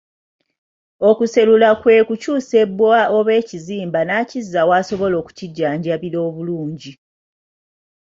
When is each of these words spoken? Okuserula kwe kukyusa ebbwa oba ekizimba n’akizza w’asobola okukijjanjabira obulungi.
Okuserula 1.09 1.69
kwe 1.81 2.05
kukyusa 2.07 2.53
ebbwa 2.63 3.01
oba 3.17 3.31
ekizimba 3.41 3.99
n’akizza 4.03 4.61
w’asobola 4.69 5.15
okukijjanjabira 5.21 6.17
obulungi. 6.27 6.91